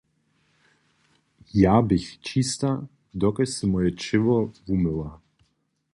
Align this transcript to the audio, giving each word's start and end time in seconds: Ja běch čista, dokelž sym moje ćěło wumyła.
Ja 1.63 1.75
běch 1.87 2.09
čista, 2.25 2.71
dokelž 3.19 3.51
sym 3.55 3.69
moje 3.71 3.89
ćěło 4.01 4.37
wumyła. 4.65 5.11